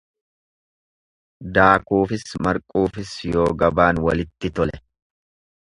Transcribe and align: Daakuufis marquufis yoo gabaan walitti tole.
Daakuufis 1.57 2.25
marquufis 2.47 3.13
yoo 3.35 3.47
gabaan 3.63 4.03
walitti 4.09 4.55
tole. 4.57 4.85